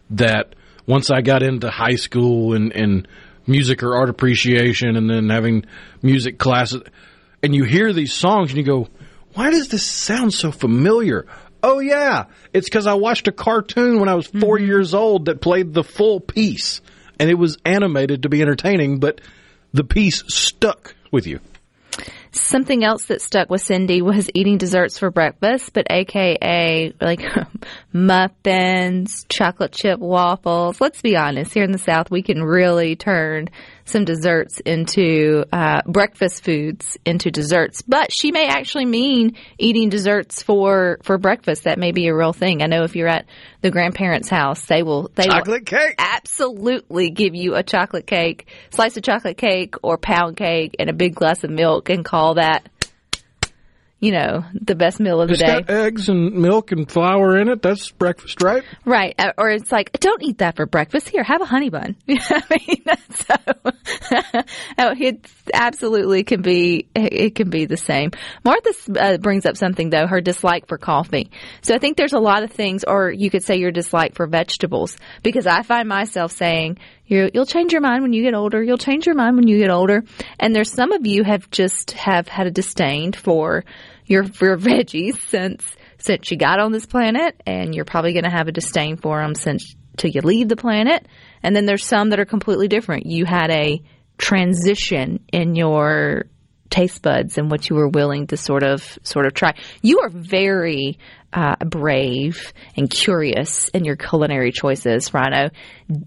[0.10, 0.56] that
[0.88, 3.08] once I got into high school and, and
[3.46, 5.66] music or art appreciation and then having
[6.02, 6.82] music classes
[7.44, 8.88] and you hear these songs and you go,
[9.36, 11.28] why does this sound so familiar?
[11.62, 14.66] Oh yeah, it's because I watched a cartoon when I was 4 mm-hmm.
[14.66, 16.82] years old that played the full piece,
[17.20, 19.22] and it was animated to be entertaining, but
[19.74, 21.40] the piece stuck with you.
[22.36, 27.22] Something else that stuck with Cindy was eating desserts for breakfast, but AKA like
[27.94, 30.82] muffins, chocolate chip waffles.
[30.82, 33.48] Let's be honest, here in the South, we can really turn
[33.86, 37.82] some desserts into uh, breakfast foods into desserts.
[37.82, 41.64] But she may actually mean eating desserts for for breakfast.
[41.64, 42.62] That may be a real thing.
[42.62, 43.26] I know if you're at
[43.62, 45.96] the grandparents' house, they will they will cake.
[45.98, 50.94] absolutely give you a chocolate cake, slice of chocolate cake or pound cake and a
[50.94, 52.68] big glass of milk and call that,
[54.06, 55.62] you know, the best meal of the It's day.
[55.62, 57.64] got eggs and milk and flour in it.
[57.64, 58.64] That's breakfast, right?
[58.86, 59.16] Right.
[59.18, 61.10] Uh, Or it's like, don't eat that for breakfast.
[61.10, 61.96] Here, have a honey bun.
[62.06, 62.84] You know I mean?
[63.16, 63.36] So,
[64.78, 68.12] oh, it's absolutely can be it can be the same.
[68.44, 71.32] Martha uh, brings up something though, her dislike for coffee.
[71.62, 74.28] So I think there's a lot of things, or you could say your dislike for
[74.28, 78.62] vegetables, because I find myself saying you you'll change your mind when you get older.
[78.64, 80.04] You'll change your mind when you get older.
[80.40, 83.64] And there's some of you have just have had a disdain for
[84.06, 85.64] your your veggies since
[85.98, 89.22] since you got on this planet, and you're probably going to have a disdain for
[89.22, 91.08] them since till you leave the planet.
[91.42, 93.06] And then there's some that are completely different.
[93.06, 93.82] You had a
[94.18, 96.26] transition in your
[96.76, 99.54] taste buds and what you were willing to sort of sort of try.
[99.82, 101.00] You are very
[101.32, 105.50] uh, brave and curious in your culinary choices, Rhino.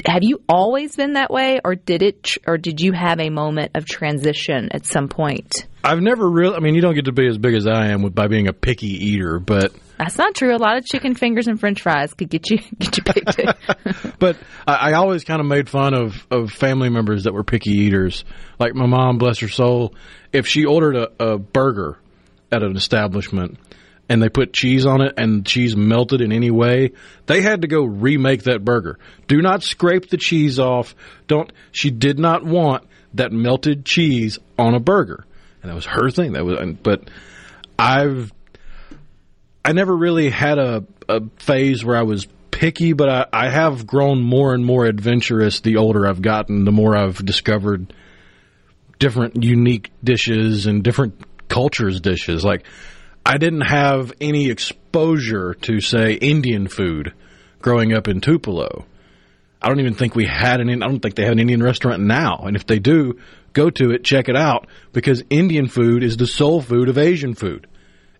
[0.04, 3.72] Have you always been that way, or did it, or did you have a moment
[3.74, 5.66] of transition at some point?
[5.82, 6.56] I've never really.
[6.56, 8.52] I mean, you don't get to be as big as I am by being a
[8.52, 10.54] picky eater, but That's not true.
[10.54, 14.18] A lot of chicken fingers and French fries could get you get you picked.
[14.18, 17.72] but I, I always kind of made fun of, of family members that were picky
[17.72, 18.24] eaters.
[18.58, 19.94] Like my mom, bless her soul,
[20.32, 21.98] if she ordered a, a burger
[22.52, 23.58] at an establishment
[24.08, 26.92] and they put cheese on it and cheese melted in any way,
[27.26, 28.98] they had to go remake that burger.
[29.26, 30.94] Do not scrape the cheese off.
[31.26, 31.52] Don't.
[31.72, 32.84] She did not want
[33.14, 35.26] that melted cheese on a burger,
[35.62, 36.32] and that was her thing.
[36.32, 36.58] That was.
[36.82, 37.10] But
[37.78, 38.32] I've
[39.64, 43.86] I never really had a, a phase where I was picky, but I, I have
[43.86, 47.92] grown more and more adventurous the older I've gotten, the more I've discovered
[48.98, 52.44] different unique dishes and different cultures dishes.
[52.44, 52.64] Like
[53.24, 57.12] I didn't have any exposure to say Indian food
[57.60, 58.86] growing up in Tupelo.
[59.60, 62.02] I don't even think we had an I don't think they have an Indian restaurant
[62.02, 62.44] now.
[62.44, 63.18] And if they do,
[63.52, 67.34] go to it, check it out because Indian food is the soul food of Asian
[67.34, 67.66] food.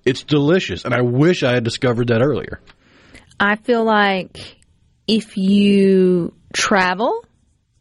[0.09, 2.61] It's delicious and I wish I had discovered that earlier.
[3.39, 4.57] I feel like
[5.07, 7.25] if you travel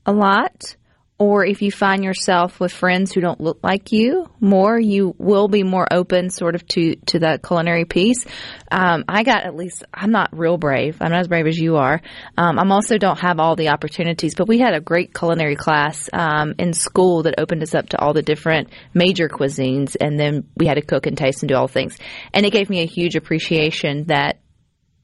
[0.05, 0.75] a lot
[1.19, 5.47] or if you find yourself with friends who don't look like you more, you will
[5.47, 8.25] be more open sort of to, to that culinary piece.
[8.71, 10.97] Um, I got at least, I'm not real brave.
[11.01, 12.01] I'm not as brave as you are.
[12.37, 16.07] Um, I'm also don't have all the opportunities, but we had a great culinary class,
[16.13, 19.95] um, in school that opened us up to all the different major cuisines.
[19.99, 21.97] And then we had to cook and taste and do all things.
[22.33, 24.39] And it gave me a huge appreciation that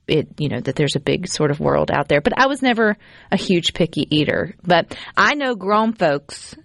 [0.08, 2.22] it you know that there's a big sort of world out there.
[2.22, 2.98] But i was never
[3.32, 4.56] a huge picky eater.
[4.64, 6.56] But i know grown folks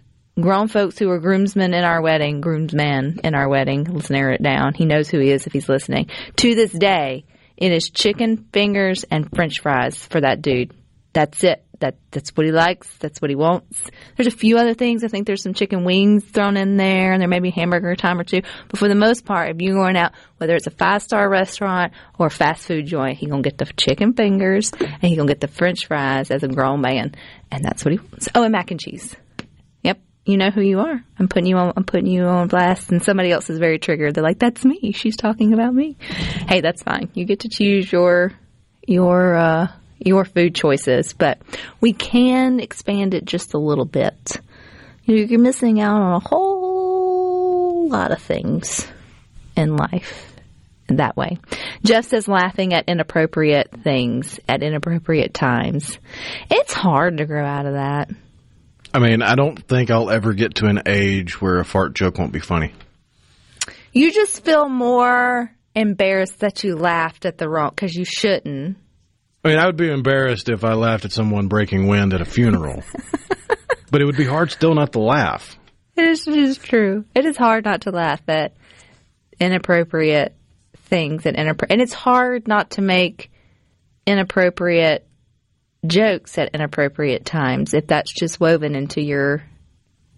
[0.40, 4.42] grown folks who were groomsmen in our wedding groomsman in our wedding let's narrow it
[4.42, 4.74] down.
[4.74, 6.08] He knows who he is if he's listening.
[6.36, 7.24] To this day
[7.56, 10.72] it is chicken fingers and french fries for that dude.
[11.12, 13.80] That's it that that's what he likes that's what he wants.
[14.16, 15.04] There's a few other things.
[15.04, 18.18] I think there's some chicken wings thrown in there and there may be hamburger time
[18.18, 18.42] or two.
[18.68, 21.92] But for the most part if you're going out whether it's a five star restaurant
[22.18, 25.40] or a fast food joint he gonna get the chicken fingers and he gonna get
[25.40, 27.14] the french fries as a grown man.
[27.50, 28.28] And that's what he wants.
[28.34, 29.14] Oh and mac and cheese.
[29.82, 30.00] Yep.
[30.24, 31.02] You know who you are.
[31.18, 34.14] I'm putting you on i'm putting you on blast and somebody else is very triggered.
[34.14, 34.92] They're like that's me.
[34.92, 35.96] She's talking about me.
[36.00, 37.10] Hey that's fine.
[37.14, 38.32] You get to choose your
[38.86, 41.38] your uh your food choices, but
[41.80, 44.40] we can expand it just a little bit.
[45.04, 48.86] You're missing out on a whole lot of things
[49.56, 50.34] in life
[50.88, 51.38] that way.
[51.84, 55.98] Jeff says laughing at inappropriate things at inappropriate times.
[56.50, 58.10] It's hard to grow out of that.
[58.92, 62.18] I mean, I don't think I'll ever get to an age where a fart joke
[62.18, 62.72] won't be funny.
[63.92, 68.78] You just feel more embarrassed that you laughed at the wrong because you shouldn't.
[69.44, 72.24] I mean, I would be embarrassed if I laughed at someone breaking wind at a
[72.24, 72.82] funeral.
[73.90, 75.56] but it would be hard still not to laugh.
[75.96, 77.04] It is, it is true.
[77.14, 78.54] It is hard not to laugh at
[79.40, 80.34] inappropriate
[80.76, 83.30] things and inappro- and it's hard not to make
[84.06, 85.06] inappropriate
[85.86, 89.44] jokes at inappropriate times if that's just woven into your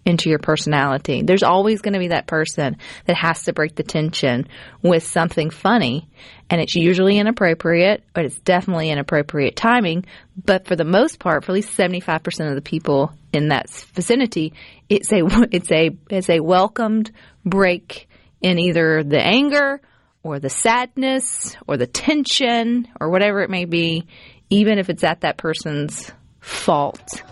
[0.05, 1.21] into your personality.
[1.21, 4.47] There's always going to be that person that has to break the tension
[4.81, 6.09] with something funny,
[6.49, 10.05] and it's usually inappropriate, but it's definitely inappropriate timing.
[10.43, 14.53] But for the most part, for at least 75% of the people in that vicinity,
[14.89, 17.11] it's a it's a it's a welcomed
[17.45, 18.07] break
[18.41, 19.81] in either the anger
[20.23, 24.07] or the sadness or the tension or whatever it may be,
[24.49, 27.23] even if it's at that person's fault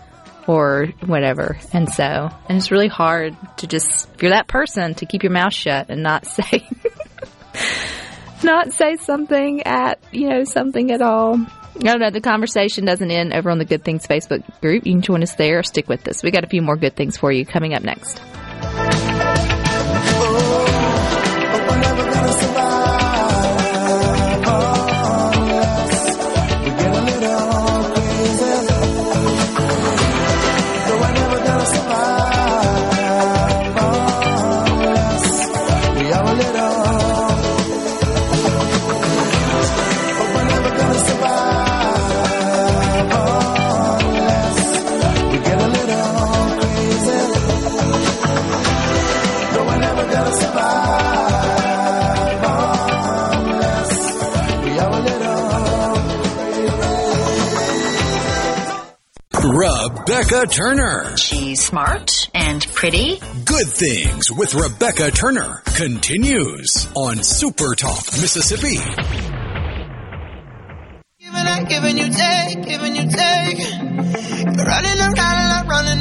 [0.50, 1.56] or whatever.
[1.72, 5.30] And so, and it's really hard to just, if you're that person, to keep your
[5.30, 6.68] mouth shut and not say,
[8.42, 11.36] not say something at, you know, something at all.
[11.82, 14.86] No, no, the conversation doesn't end over on the Good Things Facebook group.
[14.86, 16.24] You can join us there or stick with us.
[16.24, 18.20] We got a few more good things for you coming up next.
[60.40, 61.16] Rebecca Turner.
[61.18, 63.20] She's smart and pretty.
[63.44, 68.78] Good Things with Rebecca Turner continues on Super Talk, Mississippi.
[71.18, 73.58] Giving and giving you take, giving you take.
[74.56, 75.99] Running I'm running away, running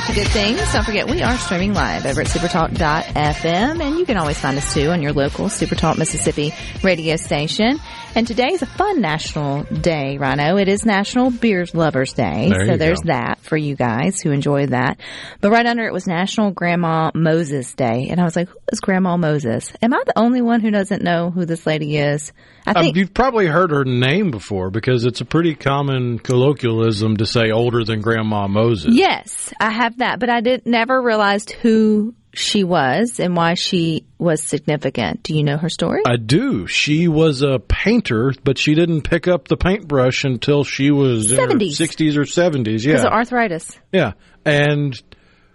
[0.00, 0.72] back to Good Things.
[0.72, 4.72] Don't forget, we are streaming live over at supertalk.fm, and you can always find us
[4.72, 7.78] too on your local Supertalk Mississippi radio station.
[8.14, 10.56] And today is a fun national day, Rhino.
[10.56, 12.48] It is National Beer Lovers Day.
[12.50, 13.08] There so there's go.
[13.12, 14.98] that for you guys who enjoy that.
[15.40, 18.08] But right under it was National Grandma Moses Day.
[18.10, 19.72] And I was like, who is Grandma Moses?
[19.82, 22.32] Am I the only one who doesn't know who this lady is?
[22.66, 27.16] I Um, think you've probably heard her name before because it's a pretty common colloquialism
[27.18, 28.92] to say older than Grandma Moses.
[28.92, 34.06] Yes, I have that, but I did never realized who she was and why she
[34.18, 35.22] was significant.
[35.22, 36.02] Do you know her story?
[36.06, 36.66] I do.
[36.66, 41.38] She was a painter, but she didn't pick up the paintbrush until she was in
[41.38, 41.72] her 70s.
[41.72, 42.84] 60s or 70s.
[42.84, 42.92] Yeah.
[42.92, 43.78] Because of arthritis.
[43.92, 44.12] Yeah,
[44.44, 45.00] and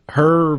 [0.09, 0.57] her,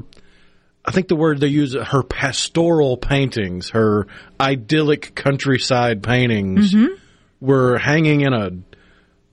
[0.85, 4.07] I think the word they use, her pastoral paintings, her
[4.41, 6.95] idyllic countryside paintings, mm-hmm.
[7.41, 8.51] were hanging in a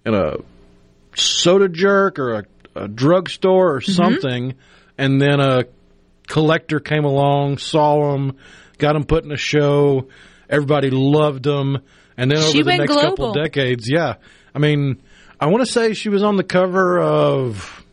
[0.05, 0.35] in a
[1.15, 2.43] soda jerk or a,
[2.75, 3.91] a drugstore or mm-hmm.
[3.91, 4.55] something,
[4.97, 5.65] and then a
[6.27, 8.37] collector came along, saw them,
[8.77, 10.07] got them put in a show.
[10.49, 11.79] Everybody loved them,
[12.17, 13.33] and then over She the next couple global.
[13.33, 14.15] decades, yeah.
[14.53, 15.01] I mean,
[15.39, 17.83] I want to say she was on the cover of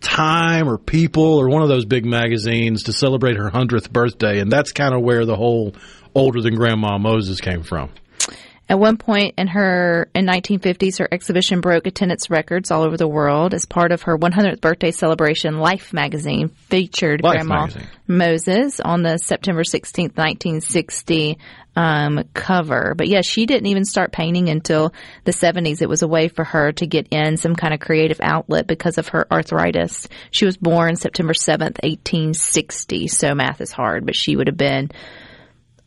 [0.00, 4.50] Time or People or one of those big magazines to celebrate her hundredth birthday, and
[4.50, 5.74] that's kind of where the whole
[6.14, 7.90] older than Grandma Moses came from.
[8.70, 13.08] At one point in her in 1950s, her exhibition broke attendance records all over the
[13.08, 13.52] world.
[13.52, 17.88] As part of her 100th birthday celebration, Life magazine featured Life Grandma magazine.
[18.06, 21.38] Moses on the September 16th, 1960
[21.74, 22.94] um, cover.
[22.96, 24.94] But yeah, she didn't even start painting until
[25.24, 25.82] the 70s.
[25.82, 28.98] It was a way for her to get in some kind of creative outlet because
[28.98, 30.06] of her arthritis.
[30.30, 33.08] She was born September 7th, 1860.
[33.08, 34.92] So math is hard, but she would have been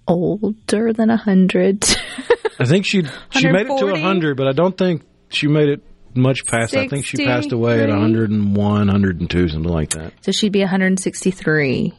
[0.07, 1.83] older than 100.
[2.59, 4.01] I think she she made it to 140?
[4.01, 5.81] hundred, but I don't think she made it
[6.15, 6.75] much past.
[6.75, 7.99] I think she passed away at 63?
[7.99, 10.13] 101, 102, something like that.
[10.21, 11.93] So she'd be 163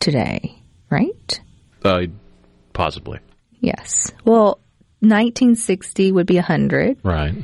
[0.00, 1.40] today, right?
[1.84, 2.02] Uh,
[2.72, 3.20] possibly.
[3.60, 4.12] Yes.
[4.24, 4.58] Well,
[5.00, 6.98] 1960 would be 100.
[7.04, 7.34] Right.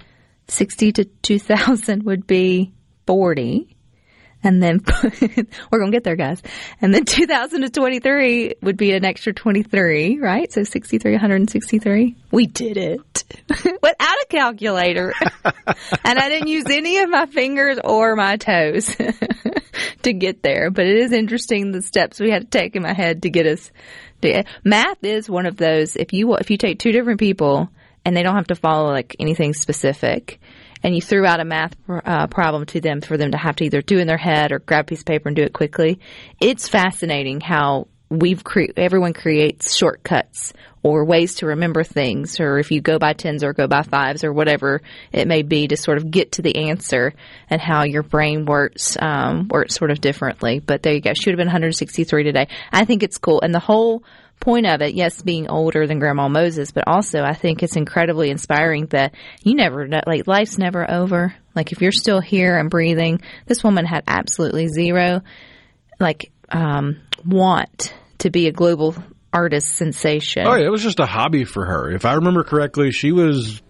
[0.48, 2.72] 60 to 2000 would be
[3.06, 3.76] 40.
[4.42, 4.80] And then
[5.70, 6.42] we're going to get there, guys.
[6.80, 10.52] And then 2000 to 23 would be an extra 23, right?
[10.52, 12.16] So 63, 163.
[12.30, 15.12] We did it without a calculator.
[16.04, 18.94] and I didn't use any of my fingers or my toes
[20.02, 20.70] to get there.
[20.70, 23.46] But it is interesting the steps we had to take in my head to get
[23.46, 23.70] us.
[24.22, 25.96] To, math is one of those.
[25.96, 27.68] If you if you take two different people
[28.04, 30.40] and they don't have to follow like anything specific,
[30.82, 33.64] and you threw out a math uh, problem to them for them to have to
[33.64, 36.00] either do in their head or grab a piece of paper and do it quickly,
[36.40, 40.52] it's fascinating how we've cre- everyone creates shortcuts
[40.82, 44.24] or ways to remember things, or if you go by tens or go by fives
[44.24, 44.80] or whatever
[45.12, 47.12] it may be to sort of get to the answer
[47.50, 50.60] and how your brain works um, works sort of differently.
[50.60, 51.12] But there you go.
[51.14, 52.48] She would have been 163 today.
[52.72, 54.04] I think it's cool, and the whole
[54.40, 58.30] point of it, yes, being older than Grandma Moses, but also I think it's incredibly
[58.30, 61.34] inspiring that you never know, like life's never over.
[61.54, 65.22] Like if you're still here and breathing, this woman had absolutely zero,
[65.98, 68.94] like, um, want to be a global
[69.32, 70.46] artist sensation.
[70.46, 71.90] Oh, yeah, it was just a hobby for her.
[71.90, 73.60] If I remember correctly, she was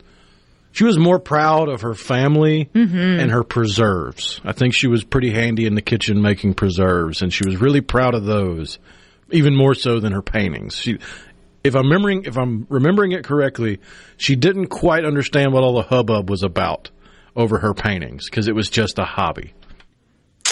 [0.72, 4.40] she was more proud of her family and her preserves.
[4.44, 7.80] I think she was pretty handy in the kitchen making preserves, and she was really
[7.80, 8.78] proud of those,
[9.30, 10.76] even more so than her paintings.
[10.76, 10.98] She,
[11.64, 13.80] if I'm remembering, if I'm remembering it correctly,
[14.16, 16.90] she didn't quite understand what all the hubbub was about
[17.36, 19.54] over her paintings because it was just a hobby.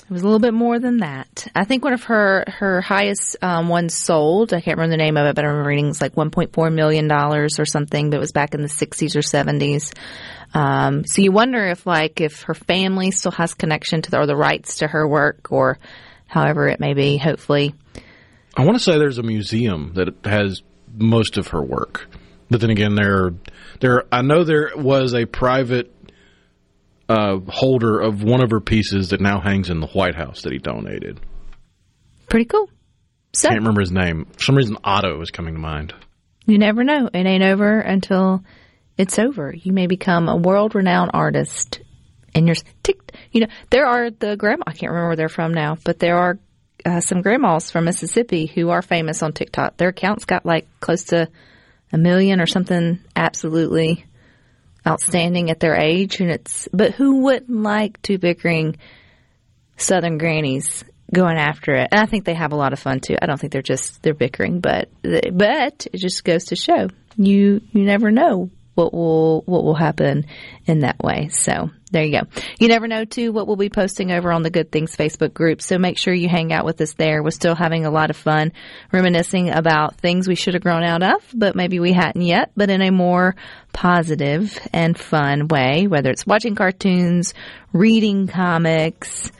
[0.09, 1.49] It was a little bit more than that.
[1.53, 4.53] I think one of her her highest um, ones sold.
[4.53, 7.09] I can't remember the name of it, but I remember reading it's like 1.4 million
[7.09, 8.11] dollars or something.
[8.11, 9.93] But it was back in the 60s or 70s.
[10.55, 14.27] Um, so you wonder if like if her family still has connection to the, or
[14.27, 15.81] the rights to her work or
[16.29, 17.17] however it may be.
[17.17, 17.75] Hopefully,
[18.57, 20.63] I want to say there's a museum that has
[20.95, 22.09] most of her work,
[22.51, 23.33] but then again, there,
[23.81, 24.05] there.
[24.11, 25.93] I know there was a private
[27.09, 30.53] uh, holder of one of her pieces that now hangs in the White House that
[30.53, 31.21] he donated.
[32.29, 32.71] pretty cool.
[33.33, 34.27] So Can't remember his name.
[34.33, 35.93] For some reason, Otto is coming to mind.
[36.47, 37.11] you never know.
[37.13, 38.43] It ain't over until
[38.97, 39.55] it's over.
[39.55, 41.81] You may become a world renowned artist.
[42.35, 45.53] And you're tick, you know, there are the grandma, I can't remember where they're from
[45.55, 46.39] now, but there are
[46.85, 49.77] uh, some grandmas from Mississippi who are famous on TikTok.
[49.77, 51.29] Their accounts got like close to
[51.93, 54.05] a million or something absolutely
[54.87, 56.21] outstanding at their age.
[56.21, 58.77] And it's, but who wouldn't like two bickering
[59.77, 61.89] Southern grannies going after it?
[61.93, 63.17] And I think they have a lot of fun too.
[63.21, 67.61] I don't think they're just, they're bickering, but, but it just goes to show you,
[67.73, 70.27] you never know what will what will happen
[70.67, 71.29] in that way.
[71.29, 72.27] So there you go.
[72.59, 75.63] You never know too what we'll be posting over on the Good Things Facebook group.
[75.63, 77.23] So make sure you hang out with us there.
[77.23, 78.53] We're still having a lot of fun
[78.93, 82.71] reminiscing about things we should have grown out of, but maybe we hadn't yet, but
[82.71, 83.37] in a more
[83.73, 87.35] positive and fun way, whether it's watching cartoons,
[87.73, 89.31] reading comics,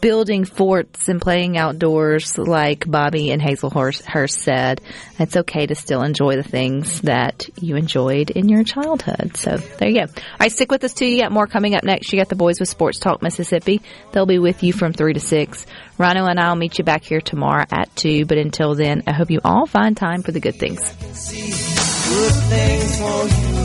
[0.00, 4.80] building forts and playing outdoors, like Bobby and Hazel Hurst said,
[5.18, 9.36] it's okay to still enjoy the things that you enjoyed in your childhood.
[9.36, 10.12] So there you go.
[10.12, 11.06] All right, stick with us too.
[11.06, 12.12] You got more coming up next.
[12.12, 13.80] You got the boys with Sports Talk Mississippi.
[14.12, 15.66] They'll be with you from three to six.
[15.98, 18.26] Rhino and I'll meet you back here tomorrow at two.
[18.26, 20.80] But until then, I hope you all find time for the good things.
[20.80, 23.56] Good things for you.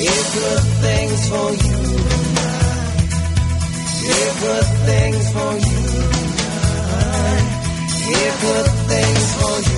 [0.00, 2.27] Yeah, good things for you
[4.08, 5.28] Yeah, good things
[9.36, 9.77] for you.